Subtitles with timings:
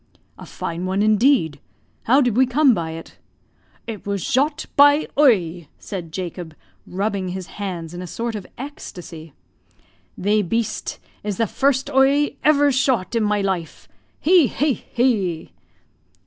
[0.39, 1.59] "A fine one, indeed!
[2.05, 3.19] How did we come by it?"
[3.85, 6.55] "It was zhot by oie," said Jacob,
[6.87, 9.33] rubbing his hands in a sort of ecstacy.
[10.17, 13.87] "Thae beast iz the first oie ever zhot in my life.
[14.19, 14.47] He!
[14.47, 14.73] he!
[14.73, 15.51] he!"